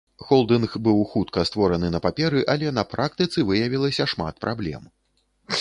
Холдынг 0.27 0.71
быў 0.87 1.01
хутка 1.11 1.43
створаны 1.49 1.87
на 1.97 2.01
паперы, 2.07 2.41
але 2.53 2.73
на 2.79 2.87
практыцы 2.97 3.47
выявілася 3.51 4.11
шмат 4.15 4.35
праблем. 4.47 4.93